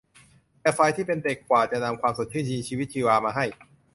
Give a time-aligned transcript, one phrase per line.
[0.61, 3.45] แต่ฝ่ายที่เป็นเด็กกว่าจะนำความสดชื่นมีชีวิตชีวามาให้